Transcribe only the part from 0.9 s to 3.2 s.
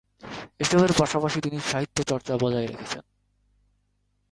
পাশাপাশি তিনি সাহিত্যচর্চা বজায় রেখেছেন।